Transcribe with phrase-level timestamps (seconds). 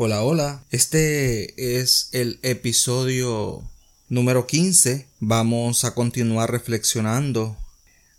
[0.00, 0.62] Hola, hola.
[0.70, 3.68] Este es el episodio
[4.08, 5.08] número 15.
[5.18, 7.56] Vamos a continuar reflexionando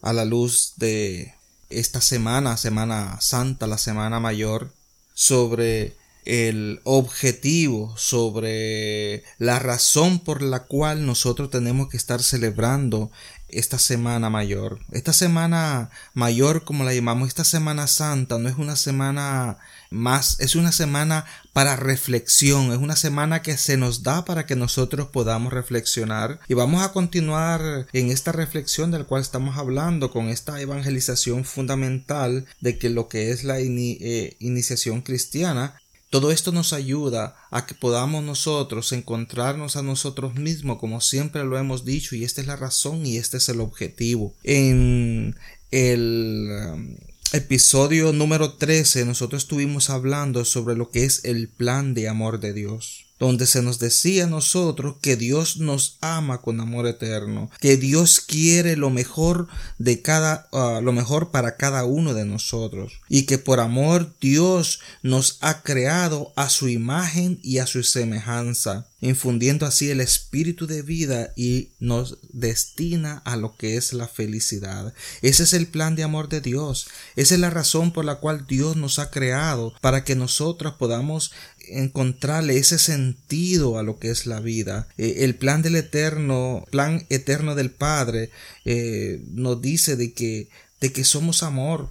[0.02, 1.36] a la luz de
[1.70, 4.74] esta semana, Semana Santa, la Semana Mayor,
[5.14, 5.96] sobre
[6.26, 13.10] el objetivo, sobre la razón por la cual nosotros tenemos que estar celebrando
[13.48, 14.80] esta semana mayor.
[14.92, 19.60] Esta semana mayor, como la llamamos, esta semana santa, no es una semana
[19.90, 24.56] más, es una semana para reflexión, es una semana que se nos da para que
[24.56, 30.30] nosotros podamos reflexionar y vamos a continuar en esta reflexión del cual estamos hablando con
[30.30, 35.76] esta evangelización fundamental de que lo que es la eh, iniciación cristiana
[36.10, 41.58] todo esto nos ayuda a que podamos nosotros encontrarnos a nosotros mismos como siempre lo
[41.58, 44.34] hemos dicho y esta es la razón y este es el objetivo.
[44.44, 45.36] En
[45.70, 46.98] el
[47.32, 52.54] episodio número 13 nosotros estuvimos hablando sobre lo que es el plan de amor de
[52.54, 57.78] Dios donde se nos decía a nosotros que Dios nos ama con amor eterno, que
[57.78, 63.24] Dios quiere lo mejor de cada, ah, lo mejor para cada uno de nosotros, y
[63.24, 69.66] que por amor Dios nos ha creado a su imagen y a su semejanza, infundiendo
[69.66, 74.94] así el espíritu de vida y nos destina a lo que es la felicidad.
[75.22, 76.88] Ese es el plan de amor de Dios.
[77.16, 81.32] Esa es la razón por la cual Dios nos ha creado para que nosotros podamos
[81.72, 84.88] encontrarle ese sentido a lo que es la vida.
[84.98, 88.30] Eh, el plan del eterno, plan eterno del Padre,
[88.66, 90.50] eh, nos dice de que,
[90.80, 91.90] de que somos amor.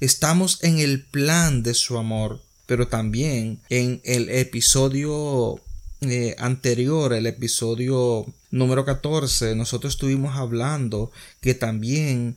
[0.00, 5.60] Estamos en el plan de su amor, pero también en el episodio
[6.00, 12.36] eh, anterior, el episodio número 14, nosotros estuvimos hablando que también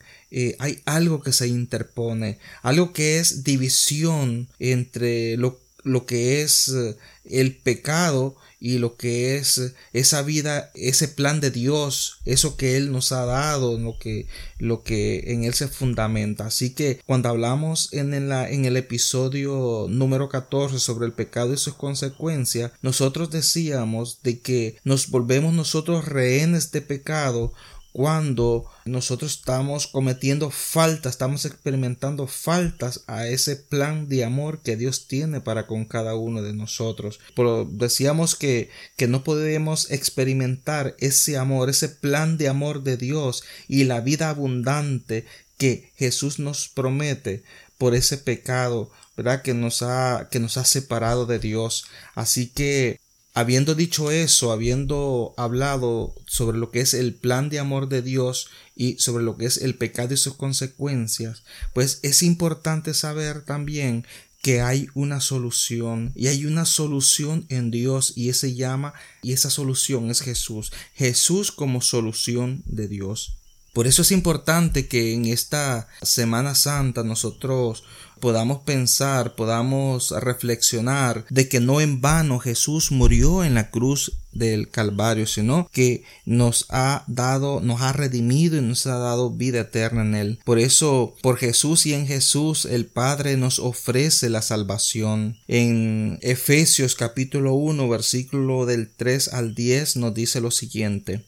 [0.58, 6.96] hay algo que se interpone, algo que es división entre lo lo que es eh,
[7.24, 12.76] el pecado y lo que es eh, esa vida, ese plan de Dios, eso que
[12.76, 14.26] Él nos ha dado, lo que,
[14.58, 16.46] lo que en Él se fundamenta.
[16.46, 21.74] Así que cuando hablamos en, en el episodio número 14 sobre el pecado y sus
[21.74, 27.52] consecuencias, nosotros decíamos de que nos volvemos nosotros rehenes de pecado
[27.98, 35.08] cuando nosotros estamos cometiendo faltas, estamos experimentando faltas a ese plan de amor que Dios
[35.08, 37.18] tiene para con cada uno de nosotros.
[37.34, 43.42] Pero decíamos que, que no podemos experimentar ese amor, ese plan de amor de Dios
[43.66, 45.26] y la vida abundante
[45.56, 47.42] que Jesús nos promete
[47.78, 49.42] por ese pecado, ¿verdad?
[49.42, 51.86] Que nos ha, que nos ha separado de Dios.
[52.14, 53.00] Así que
[53.38, 58.48] Habiendo dicho eso, habiendo hablado sobre lo que es el plan de amor de Dios
[58.74, 64.04] y sobre lo que es el pecado y sus consecuencias, pues es importante saber también
[64.42, 69.50] que hay una solución y hay una solución en Dios y ese llama y esa
[69.50, 70.72] solución es Jesús.
[70.96, 73.34] Jesús como solución de Dios.
[73.72, 77.84] Por eso es importante que en esta Semana Santa nosotros
[78.20, 84.68] podamos pensar, podamos reflexionar de que no en vano Jesús murió en la cruz del
[84.68, 90.02] Calvario, sino que nos ha dado, nos ha redimido y nos ha dado vida eterna
[90.02, 90.38] en él.
[90.44, 95.38] Por eso, por Jesús y en Jesús, el Padre nos ofrece la salvación.
[95.48, 101.24] En Efesios capítulo 1, versículo del 3 al 10 nos dice lo siguiente.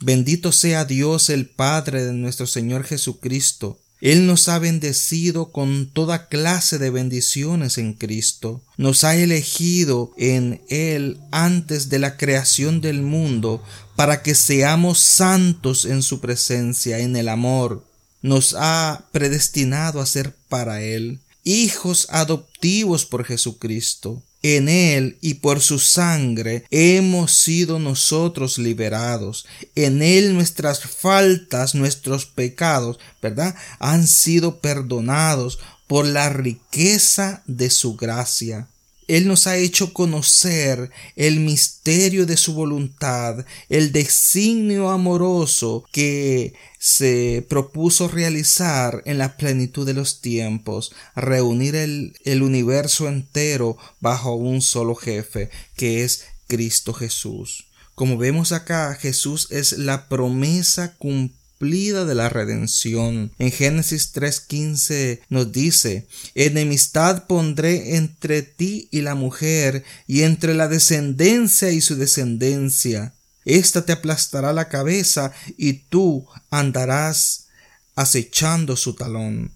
[0.00, 3.78] Bendito sea Dios el Padre de nuestro Señor Jesucristo.
[4.02, 8.60] Él nos ha bendecido con toda clase de bendiciones en Cristo.
[8.76, 13.62] Nos ha elegido en Él antes de la creación del mundo
[13.94, 17.86] para que seamos santos en su presencia, en el amor.
[18.22, 25.60] Nos ha predestinado a ser para Él hijos adoptivos por Jesucristo en Él y por
[25.60, 29.46] su sangre hemos sido nosotros liberados.
[29.74, 33.54] En Él nuestras faltas, nuestros pecados, ¿verdad?
[33.78, 38.68] Han sido perdonados por la riqueza de su gracia.
[39.08, 47.46] Él nos ha hecho conocer el misterio de su voluntad, el designio amoroso que se
[47.48, 54.60] propuso realizar en la plenitud de los tiempos, reunir el, el universo entero bajo un
[54.62, 57.68] solo jefe, que es Cristo Jesús.
[57.94, 63.30] Como vemos acá, Jesús es la promesa cumplida de la redención.
[63.38, 70.66] En Génesis 3:15 nos dice, enemistad pondré entre ti y la mujer, y entre la
[70.66, 73.14] descendencia y su descendencia.
[73.44, 77.48] Esta te aplastará la cabeza, y tú andarás
[77.94, 79.52] acechando su talón.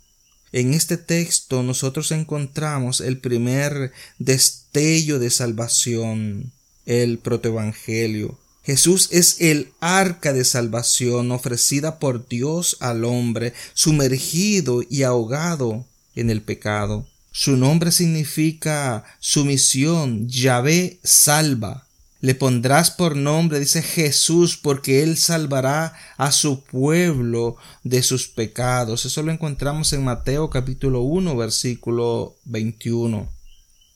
[0.52, 6.52] En este texto nosotros encontramos el primer destello de salvación,
[6.86, 8.38] el protoevangelio.
[8.64, 16.30] Jesús es el arca de salvación ofrecida por Dios al hombre, sumergido y ahogado en
[16.30, 17.06] el pecado.
[17.30, 21.85] Su nombre significa sumisión, Yahvé salva.
[22.20, 29.04] Le pondrás por nombre, dice Jesús, porque Él salvará a su pueblo de sus pecados.
[29.04, 33.28] Eso lo encontramos en Mateo capítulo 1, versículo 21.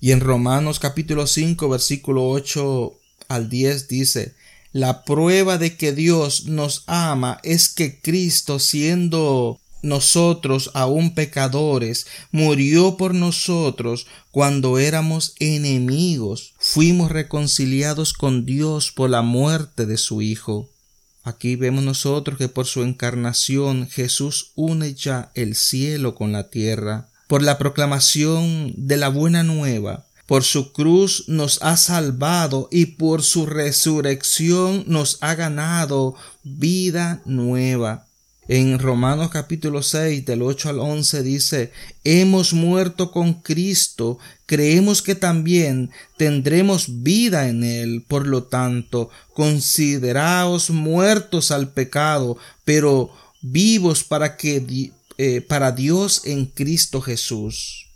[0.01, 2.95] Y en Romanos capítulo 5, versículo 8
[3.29, 4.35] al 10 dice,
[4.73, 12.97] la prueba de que Dios nos ama es que Cristo, siendo nosotros aún pecadores, murió
[12.97, 20.69] por nosotros cuando éramos enemigos, fuimos reconciliados con Dios por la muerte de su Hijo.
[21.23, 27.09] Aquí vemos nosotros que por su encarnación Jesús une ya el cielo con la tierra.
[27.27, 33.23] Por la proclamación de la buena nueva, por su cruz nos ha salvado y por
[33.23, 38.07] su resurrección nos ha ganado vida nueva.
[38.53, 45.15] En Romanos capítulo 6 del 8 al 11 dice, hemos muerto con Cristo, creemos que
[45.15, 54.37] también tendremos vida en Él, por lo tanto, consideraos muertos al pecado, pero vivos para
[54.37, 57.87] que eh, para Dios en Cristo Jesús.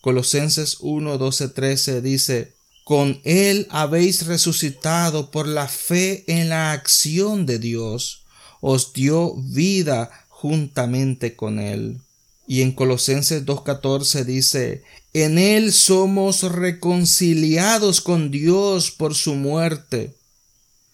[0.00, 2.52] Colosenses 1, 12, 13 dice,
[2.84, 8.27] con Él habéis resucitado por la fe en la acción de Dios,
[8.60, 12.00] os dio vida juntamente con Él.
[12.46, 14.82] Y en Colosenses 2.14 dice,
[15.12, 20.14] en Él somos reconciliados con Dios por su muerte.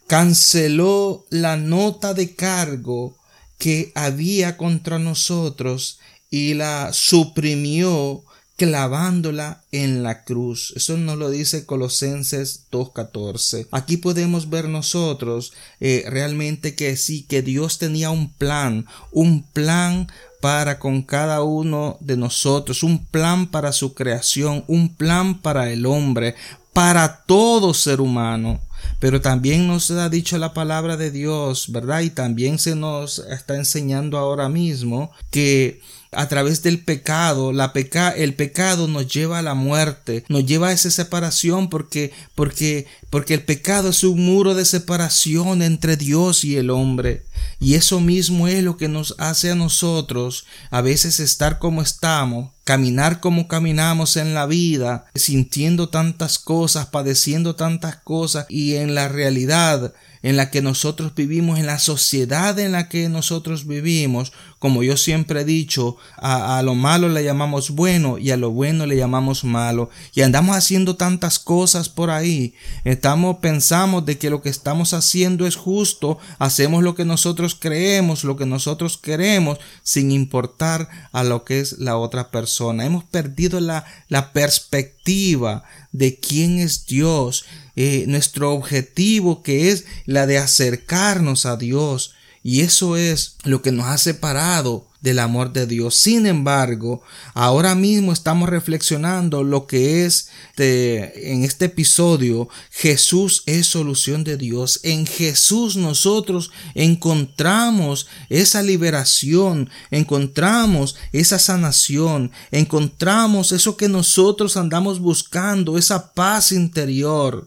[0.07, 3.17] Canceló la nota de cargo
[3.59, 6.01] que había contra nosotros
[6.31, 8.25] y la suprimió
[8.57, 10.73] clavándola en la cruz.
[10.77, 13.69] Eso nos lo dice Colosenses 2.14.
[13.71, 20.09] Aquí podemos ver nosotros eh, realmente que sí, que Dios tenía un plan, un plan
[20.41, 25.87] para con cada uno de nosotros, un plan para su creación, un plan para el
[25.87, 26.35] hombre,
[26.73, 28.61] para todo ser humano.
[29.01, 32.03] Pero también nos ha dicho la palabra de Dios, ¿verdad?
[32.03, 35.81] Y también se nos está enseñando ahora mismo que
[36.17, 40.69] a través del pecado, la peca el pecado nos lleva a la muerte, nos lleva
[40.69, 46.45] a esa separación porque, porque, porque el pecado es un muro de separación entre Dios
[46.45, 47.25] y el hombre.
[47.61, 52.53] Y eso mismo es lo que nos hace a nosotros a veces estar como estamos,
[52.65, 59.09] caminar como caminamos en la vida, sintiendo tantas cosas, padeciendo tantas cosas y en la
[59.09, 59.95] realidad
[60.25, 64.97] en la que nosotros vivimos, en la sociedad en la que nosotros vivimos, como yo
[64.97, 69.45] siempre he dicho, a, lo malo le llamamos bueno y a lo bueno le llamamos
[69.45, 69.91] malo.
[70.15, 72.55] Y andamos haciendo tantas cosas por ahí.
[72.85, 78.25] Estamos, pensamos de que lo que estamos haciendo es justo, hacemos lo que nosotros creemos,
[78.25, 82.85] lo que nosotros queremos, sin importar a lo que es la otra persona.
[82.85, 87.45] Hemos perdido la, la perspectiva de quién es Dios,
[87.77, 92.15] eh, nuestro objetivo que es la de acercarnos a Dios.
[92.43, 95.97] Y eso es lo que nos ha separado del amor de Dios.
[95.97, 97.03] Sin embargo,
[97.35, 104.81] ahora mismo estamos reflexionando lo que es en este episodio, Jesús es solución de Dios.
[104.83, 115.77] En Jesús nosotros encontramos esa liberación, encontramos esa sanación, encontramos eso que nosotros andamos buscando,
[115.77, 117.47] esa paz interior.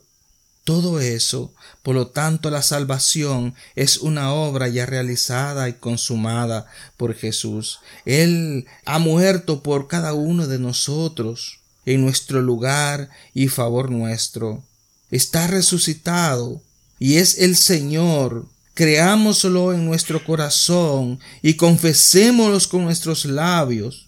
[0.64, 1.54] Todo eso,
[1.88, 6.65] por lo tanto, la salvación es una obra ya realizada y consumada
[6.98, 7.79] por Jesús.
[8.03, 14.65] Él ha muerto por cada uno de nosotros en nuestro lugar y favor nuestro.
[15.12, 16.62] Está resucitado
[17.00, 18.48] y es el Señor.
[18.74, 24.07] Creámoslo en nuestro corazón y confesémoslo con nuestros labios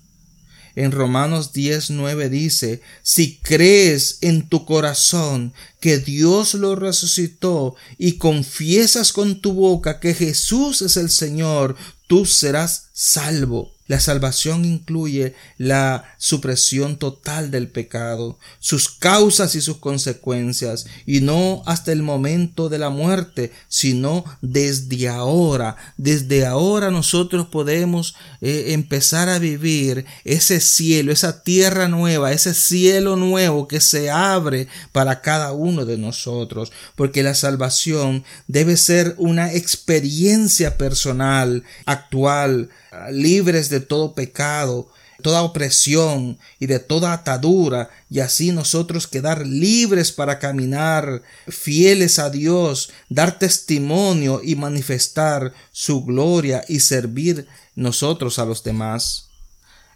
[0.79, 9.11] en Romanos 10:9 dice, si crees en tu corazón que Dios lo resucitó y confiesas
[9.11, 11.75] con tu boca que Jesús es el Señor,
[12.09, 13.71] tú serás salvo.
[13.89, 21.63] La salvación incluye la supresión total del pecado, sus causas y sus consecuencias, y no
[21.65, 25.75] hasta el momento de la muerte, sino desde ahora.
[25.97, 33.15] Desde ahora nosotros podemos eh, empezar a vivir ese cielo, esa tierra nueva, ese cielo
[33.15, 39.51] nuevo que se abre para cada uno de nosotros, porque la salvación debe ser una
[39.51, 41.63] experiencia personal,
[41.99, 42.69] actual,
[43.11, 44.89] libres de todo pecado,
[45.21, 52.29] toda opresión y de toda atadura, y así nosotros quedar libres para caminar fieles a
[52.29, 59.27] Dios, dar testimonio y manifestar su gloria y servir nosotros a los demás.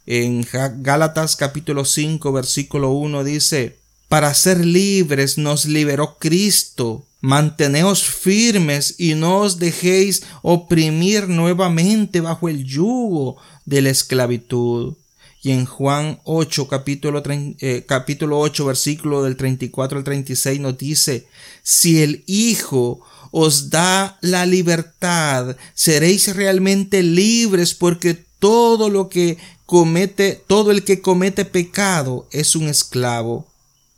[0.05, 0.45] En
[0.79, 3.77] Gálatas capítulo 5 versículo 1 dice,
[4.10, 7.05] para ser libres nos liberó Cristo.
[7.23, 14.95] Manteneos firmes y no os dejéis oprimir nuevamente bajo el yugo de la esclavitud.
[15.41, 21.25] Y en Juan 8, capítulo, eh, capítulo 8, versículo del 34 al 36 nos dice,
[21.61, 22.99] si el Hijo
[23.31, 30.99] os da la libertad, seréis realmente libres porque todo lo que comete, todo el que
[30.99, 33.47] comete pecado es un esclavo.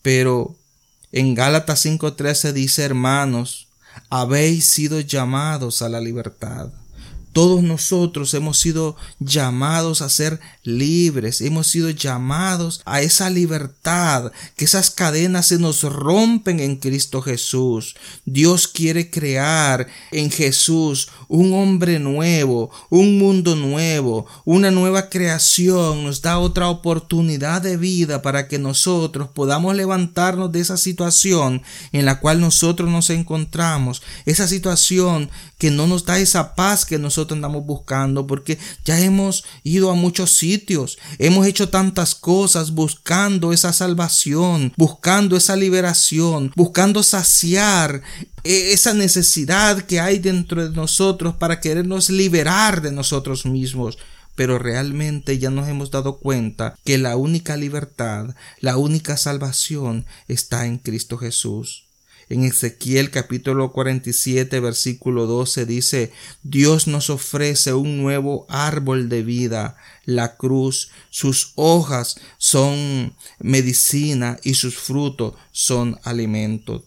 [0.04, 0.56] Pero
[1.16, 3.70] en Gálatas 5:13 dice, hermanos,
[4.10, 6.72] habéis sido llamados a la libertad.
[7.36, 14.64] Todos nosotros hemos sido llamados a ser libres, hemos sido llamados a esa libertad, que
[14.64, 17.98] esas cadenas se nos rompen en Cristo Jesús.
[18.24, 26.22] Dios quiere crear en Jesús un hombre nuevo, un mundo nuevo, una nueva creación, nos
[26.22, 32.22] da otra oportunidad de vida para que nosotros podamos levantarnos de esa situación en la
[32.22, 37.66] cual nosotros nos encontramos, esa situación que no nos da esa paz que nosotros andamos
[37.66, 44.74] buscando, porque ya hemos ido a muchos sitios, hemos hecho tantas cosas buscando esa salvación,
[44.78, 48.02] buscando esa liberación, buscando saciar
[48.44, 53.98] e-, esa necesidad que hay dentro de nosotros para querernos liberar de nosotros mismos
[54.36, 60.66] pero realmente ya nos hemos dado cuenta que la única libertad, la única salvación está
[60.66, 61.86] en Cristo Jesús.
[62.28, 69.78] En Ezequiel capítulo 47 versículo 12 dice, Dios nos ofrece un nuevo árbol de vida,
[70.06, 76.84] la cruz, sus hojas son medicina y sus frutos son alimento.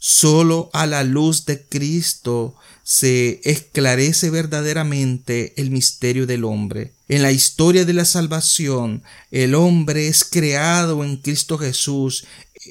[0.00, 2.54] Solo a la luz de Cristo
[2.84, 6.92] se esclarece verdaderamente el misterio del hombre.
[7.08, 12.26] En la historia de la salvación, el hombre es creado en Cristo Jesús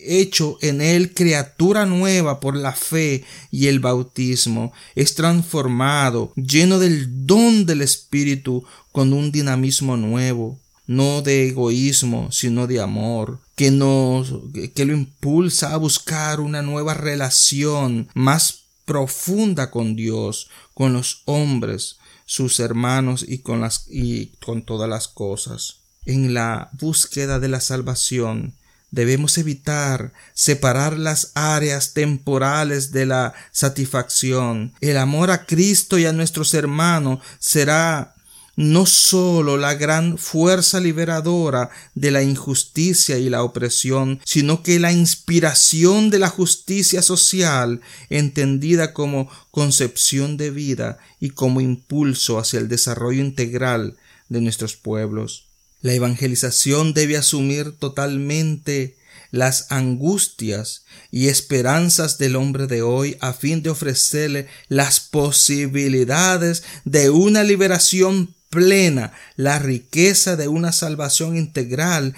[0.06, 7.26] hecho en él criatura nueva por la fe y el bautismo, es transformado, lleno del
[7.26, 14.34] don del Espíritu, con un dinamismo nuevo, no de egoísmo, sino de amor, que nos,
[14.74, 21.98] que lo impulsa a buscar una nueva relación más profunda con Dios, con los hombres,
[22.26, 25.78] sus hermanos y con las y con todas las cosas.
[26.06, 28.54] En la búsqueda de la salvación,
[28.92, 34.74] Debemos evitar separar las áreas temporales de la satisfacción.
[34.80, 38.16] El amor a Cristo y a nuestros hermanos será
[38.58, 44.92] no sólo la gran fuerza liberadora de la injusticia y la opresión, sino que la
[44.92, 52.68] inspiración de la justicia social, entendida como concepción de vida y como impulso hacia el
[52.68, 53.96] desarrollo integral
[54.28, 55.47] de nuestros pueblos.
[55.88, 58.98] La evangelización debe asumir totalmente
[59.32, 67.10] las angustias y esperanzas del hombre de hoy a fin de ofrecerle las posibilidades de
[67.10, 72.16] una liberación plena, la riqueza de una salvación integral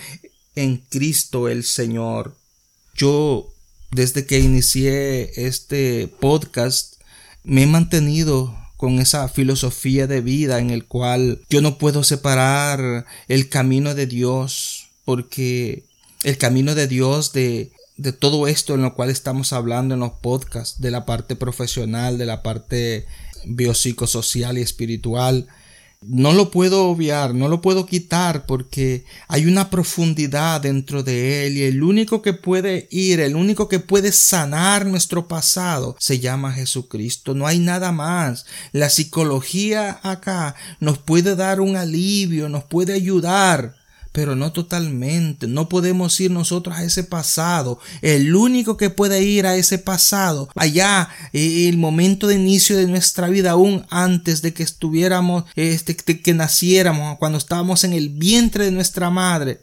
[0.56, 2.36] en Cristo el Señor.
[2.96, 3.54] Yo,
[3.92, 6.96] desde que inicié este podcast,
[7.44, 13.06] me he mantenido con esa filosofía de vida en el cual yo no puedo separar
[13.28, 15.84] el camino de Dios porque
[16.24, 20.14] el camino de Dios de de todo esto en lo cual estamos hablando en los
[20.14, 23.06] podcasts, de la parte profesional, de la parte
[23.46, 25.48] biopsicosocial y espiritual,
[26.02, 31.58] no lo puedo obviar, no lo puedo quitar porque hay una profundidad dentro de él
[31.58, 36.54] y el único que puede ir, el único que puede sanar nuestro pasado se llama
[36.54, 37.36] Jesucristo.
[37.36, 38.46] No hay nada más.
[38.72, 43.76] La psicología acá nos puede dar un alivio, nos puede ayudar,
[44.12, 45.48] pero no totalmente.
[45.48, 47.80] No podemos ir nosotros a ese pasado.
[48.02, 52.88] El único que puede ir a ese pasado, allá, eh, el momento de inicio de
[52.88, 58.66] nuestra vida, aún antes de que estuviéramos, este, que naciéramos, cuando estábamos en el vientre
[58.66, 59.62] de nuestra madre,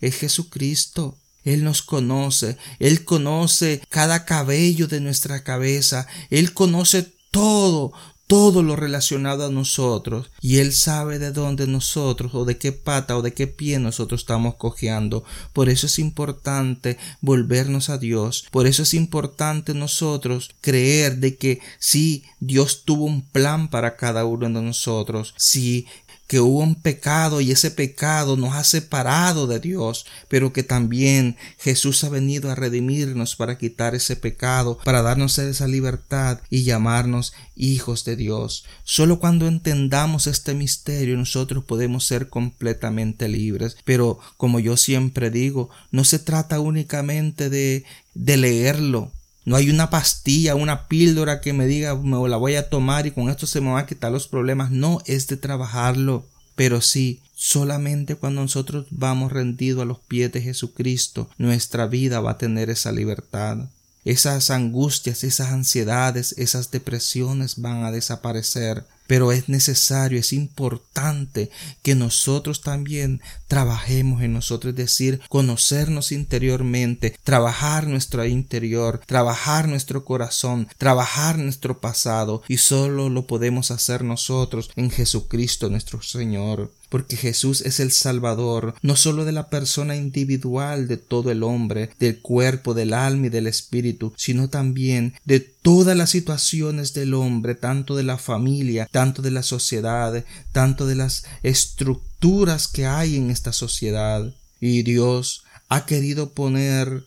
[0.00, 1.18] es Jesucristo.
[1.44, 7.92] Él nos conoce, Él conoce cada cabello de nuestra cabeza, Él conoce todo,
[8.32, 13.14] todo lo relacionado a nosotros y Él sabe de dónde nosotros o de qué pata
[13.18, 15.22] o de qué pie nosotros estamos cojeando.
[15.52, 18.46] Por eso es importante volvernos a Dios.
[18.50, 24.24] Por eso es importante nosotros creer de que sí, Dios tuvo un plan para cada
[24.24, 25.34] uno de nosotros.
[25.36, 25.86] Sí,
[26.32, 31.36] que hubo un pecado y ese pecado nos ha separado de Dios, pero que también
[31.58, 37.34] Jesús ha venido a redimirnos para quitar ese pecado, para darnos esa libertad y llamarnos
[37.54, 38.64] hijos de Dios.
[38.82, 43.76] Solo cuando entendamos este misterio nosotros podemos ser completamente libres.
[43.84, 47.84] Pero como yo siempre digo, no se trata únicamente de,
[48.14, 49.12] de leerlo,
[49.44, 53.10] no hay una pastilla, una píldora que me diga me la voy a tomar y
[53.10, 54.70] con esto se me van a quitar los problemas.
[54.70, 56.26] No, es de trabajarlo.
[56.54, 62.32] Pero sí, solamente cuando nosotros vamos rendidos a los pies de Jesucristo, nuestra vida va
[62.32, 63.68] a tener esa libertad.
[64.04, 71.50] Esas angustias, esas ansiedades, esas depresiones van a desaparecer pero es necesario, es importante
[71.82, 80.06] que nosotros también trabajemos en nosotros, es decir, conocernos interiormente, trabajar nuestro interior, trabajar nuestro
[80.06, 87.16] corazón, trabajar nuestro pasado y solo lo podemos hacer nosotros en Jesucristo nuestro Señor porque
[87.16, 92.20] Jesús es el Salvador, no solo de la persona individual de todo el hombre, del
[92.20, 97.96] cuerpo, del alma y del espíritu, sino también de todas las situaciones del hombre, tanto
[97.96, 103.52] de la familia, tanto de la sociedad, tanto de las estructuras que hay en esta
[103.52, 104.34] sociedad.
[104.60, 107.04] Y Dios ha querido poner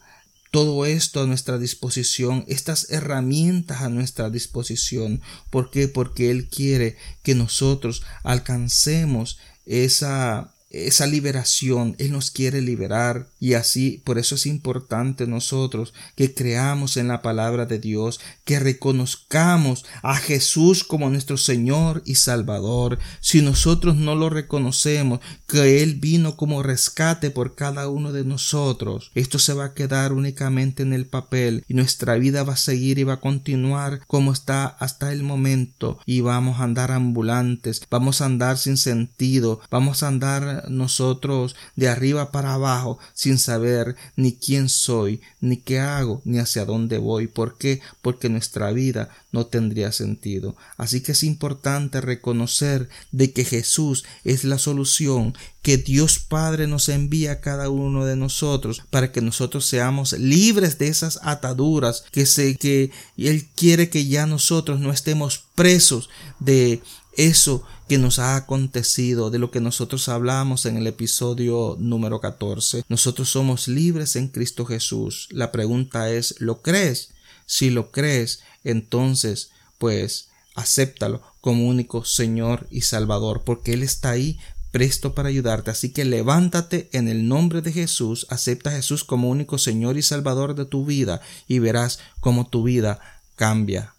[0.52, 5.22] todo esto a nuestra disposición, estas herramientas a nuestra disposición.
[5.50, 5.90] ¿Por qué?
[5.90, 14.02] Porque Él quiere que nosotros alcancemos esa, esa liberación, Él nos quiere liberar y así
[14.04, 20.16] por eso es importante nosotros que creamos en la palabra de Dios, que reconozcamos a
[20.16, 23.00] Jesús como nuestro Señor y Salvador.
[23.22, 29.12] Si nosotros no lo reconocemos, que Él vino como rescate por cada uno de nosotros,
[29.16, 33.00] esto se va a quedar únicamente en el papel y nuestra vida va a seguir
[33.00, 38.22] y va a continuar como está hasta el momento y vamos a andar ambulantes, vamos
[38.22, 44.34] a andar sin sentido, vamos a andar nosotros de arriba para abajo sin saber ni
[44.34, 47.28] quién soy, ni qué hago, ni hacia dónde voy.
[47.28, 47.82] ¿Por qué?
[48.02, 50.56] Porque nuestra vida no tendría sentido.
[50.78, 56.90] Así que es importante reconocer de que Jesús es la solución que Dios Padre nos
[56.90, 62.28] envía a cada uno de nosotros para que nosotros seamos libres de esas ataduras que
[62.28, 66.84] sé que Él quiere que ya nosotros no estemos presos de
[67.18, 72.84] eso que nos ha acontecido, de lo que nosotros hablamos en el episodio número 14.
[72.90, 75.28] Nosotros somos libres en Cristo Jesús.
[75.32, 77.12] La pregunta es, ¿lo crees?
[77.46, 84.40] Si lo crees, entonces, pues, acéptalo como único Señor y Salvador, porque Él está ahí
[84.72, 85.72] presto para ayudarte.
[85.72, 90.02] Así que levántate en el nombre de Jesús, acepta a Jesús como único Señor y
[90.02, 93.00] Salvador de tu vida y verás cómo tu vida
[93.36, 93.95] cambia